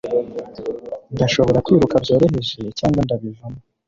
[1.13, 3.59] Ndashobora kwiruka byoroheje cyangwa ndabivamo